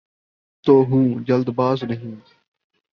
تو 0.65 0.73
ہوں‘ 0.89 1.23
جلد 1.27 1.49
باز 1.55 1.83
نہیں۔ 1.83 2.15